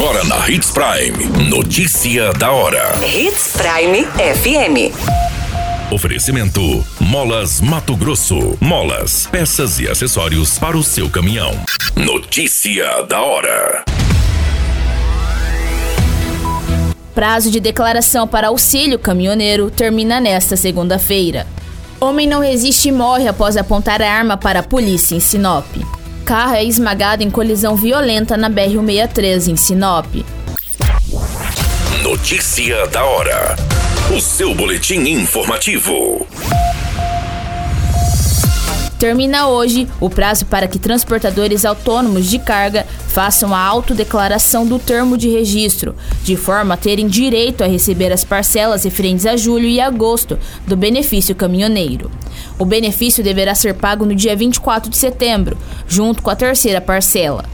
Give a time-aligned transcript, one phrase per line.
[0.00, 1.50] Agora na Hits Prime.
[1.50, 2.98] Notícia da hora.
[3.04, 4.96] Hits Prime FM.
[5.92, 8.56] Oferecimento: Molas Mato Grosso.
[8.58, 11.52] Molas, peças e acessórios para o seu caminhão.
[11.94, 13.84] Notícia da hora.
[17.14, 21.46] Prazo de declaração para auxílio caminhoneiro termina nesta segunda-feira.
[22.00, 25.66] Homem não resiste e morre após apontar arma para a polícia em Sinop.
[26.30, 30.06] Carro é esmagado em colisão violenta na BR-163 em Sinop.
[32.04, 33.56] Notícia da hora.
[34.16, 36.24] O seu boletim informativo.
[39.00, 45.16] Termina hoje o prazo para que transportadores autônomos de carga façam a autodeclaração do termo
[45.16, 49.80] de registro, de forma a terem direito a receber as parcelas referentes a julho e
[49.80, 52.10] agosto do benefício caminhoneiro.
[52.58, 55.56] O benefício deverá ser pago no dia 24 de setembro,
[55.88, 57.46] junto com a terceira parcela.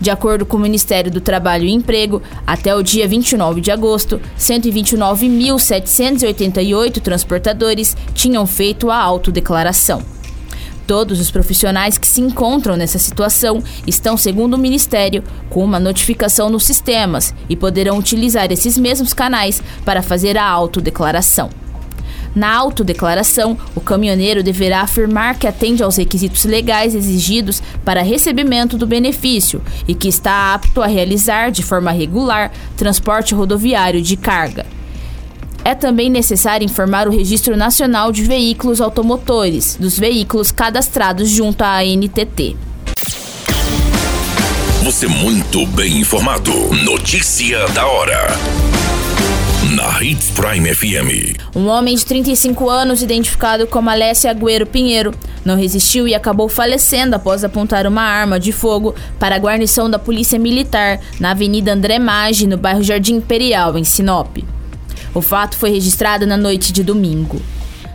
[0.00, 4.18] De acordo com o Ministério do Trabalho e Emprego, até o dia 29 de agosto,
[4.38, 10.13] 129.788 transportadores tinham feito a autodeclaração.
[10.86, 16.50] Todos os profissionais que se encontram nessa situação estão, segundo o Ministério, com uma notificação
[16.50, 21.48] nos sistemas e poderão utilizar esses mesmos canais para fazer a autodeclaração.
[22.34, 28.86] Na autodeclaração, o caminhoneiro deverá afirmar que atende aos requisitos legais exigidos para recebimento do
[28.86, 34.66] benefício e que está apto a realizar, de forma regular, transporte rodoviário de carga.
[35.64, 41.78] É também necessário informar o Registro Nacional de Veículos Automotores dos veículos cadastrados junto à
[41.78, 42.54] ANTT.
[44.82, 46.52] Você muito bem informado.
[46.84, 48.28] Notícia da hora.
[49.74, 51.40] Na Hits Prime FM.
[51.56, 57.16] Um homem de 35 anos, identificado como Alessia Agüero Pinheiro, não resistiu e acabou falecendo
[57.16, 61.98] após apontar uma arma de fogo para a guarnição da Polícia Militar na Avenida André
[61.98, 64.36] Maggi, no bairro Jardim Imperial, em Sinop.
[65.14, 67.40] O fato foi registrado na noite de domingo.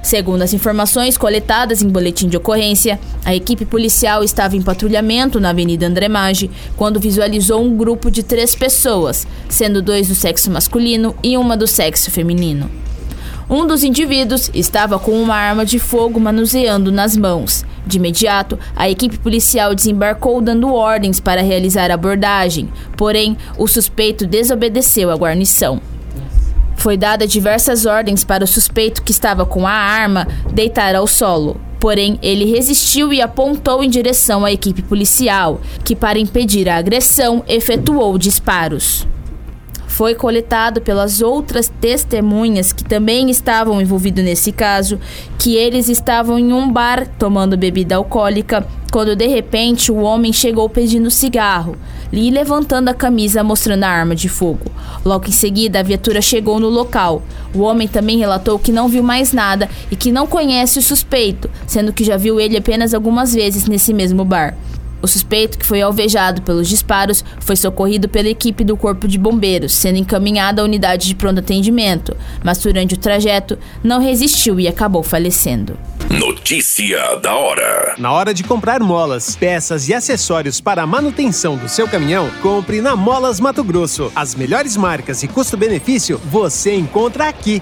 [0.02, 5.50] Segundo as informações coletadas em boletim de ocorrência, a equipe policial estava em patrulhamento na
[5.50, 11.13] Avenida André Maggi quando visualizou um grupo de três pessoas, sendo dois do sexo masculino
[11.22, 12.72] e uma do sexo feminino.
[13.50, 17.66] Um dos indivíduos estava com uma arma de fogo manuseando nas mãos.
[17.85, 24.25] De imediato, a equipe policial desembarcou dando ordens para realizar a abordagem, porém, o suspeito
[24.25, 25.81] desobedeceu à guarnição.
[26.79, 31.59] Foi dada diversas ordens para o suspeito que estava com a arma deitar ao solo.
[31.78, 37.44] Porém, ele resistiu e apontou em direção à equipe policial, que, para impedir a agressão,
[37.50, 39.06] efetuou disparos.
[39.88, 44.97] Foi coletado pelas outras testemunhas que também estavam envolvidos nesse caso,
[45.38, 50.69] que eles estavam em um bar tomando bebida alcoólica, quando de repente o homem chegou
[50.69, 51.75] pedindo cigarro
[52.11, 54.72] e levantando a camisa mostrando a arma de fogo.
[55.05, 57.22] Logo em seguida, a viatura chegou no local.
[57.53, 61.49] O homem também relatou que não viu mais nada e que não conhece o suspeito,
[61.67, 64.55] sendo que já viu ele apenas algumas vezes nesse mesmo bar.
[65.01, 69.73] O suspeito, que foi alvejado pelos disparos, foi socorrido pela equipe do Corpo de Bombeiros,
[69.73, 75.03] sendo encaminhado à unidade de pronto atendimento, mas durante o trajeto não resistiu e acabou
[75.03, 75.77] falecendo.
[76.09, 77.95] Notícia da hora.
[77.97, 82.81] Na hora de comprar molas, peças e acessórios para a manutenção do seu caminhão, compre
[82.81, 84.11] na Molas Mato Grosso.
[84.16, 87.61] As melhores marcas e custo-benefício você encontra aqui.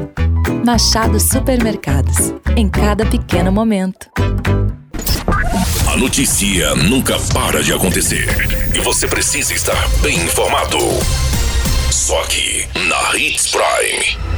[0.65, 2.33] Machado Supermercados.
[2.55, 4.09] Em cada pequeno momento.
[5.91, 8.27] A notícia nunca para de acontecer.
[8.75, 10.77] E você precisa estar bem informado.
[11.91, 14.31] Só aqui, na Hits Prime.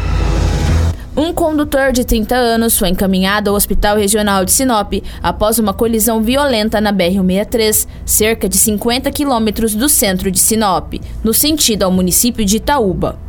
[1.15, 6.23] Um condutor de 30 anos foi encaminhado ao Hospital Regional de Sinop após uma colisão
[6.23, 12.43] violenta na BR-163, cerca de 50 quilômetros do centro de Sinop, no sentido ao município
[12.43, 13.19] de Itaúba.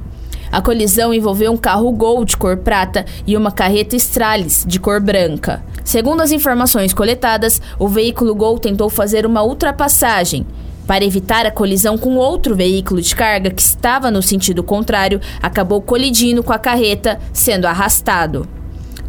[0.54, 5.00] A colisão envolveu um carro Gol de cor prata e uma carreta Stralis de cor
[5.00, 5.64] branca.
[5.82, 10.46] Segundo as informações coletadas, o veículo Gol tentou fazer uma ultrapassagem.
[10.86, 15.82] Para evitar a colisão com outro veículo de carga que estava no sentido contrário, acabou
[15.82, 18.46] colidindo com a carreta, sendo arrastado.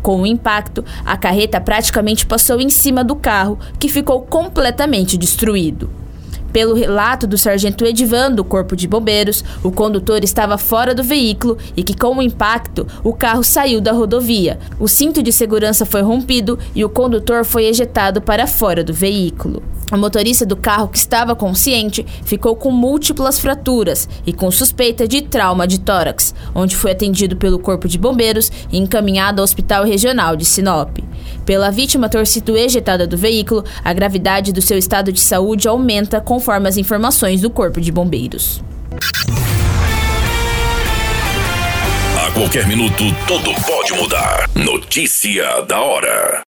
[0.01, 6.04] Com o impacto, a carreta praticamente passou em cima do carro, que ficou completamente destruído.
[6.55, 11.57] Pelo relato do sargento Edivan do Corpo de Bombeiros, o condutor estava fora do veículo
[11.75, 14.57] e que, com o impacto, o carro saiu da rodovia.
[14.79, 19.61] O cinto de segurança foi rompido e o condutor foi ejetado para fora do veículo.
[19.91, 25.23] O motorista do carro, que estava consciente, ficou com múltiplas fraturas e com suspeita de
[25.23, 30.37] trauma de tórax, onde foi atendido pelo Corpo de Bombeiros e encaminhado ao Hospital Regional
[30.37, 30.99] de Sinop.
[31.45, 36.19] Pela vítima ter sido ejetada do veículo, a gravidade do seu estado de saúde aumenta
[36.19, 38.63] conforme as informações do Corpo de Bombeiros.
[42.17, 44.49] A qualquer minuto, tudo pode mudar.
[44.55, 46.43] Notícia da hora.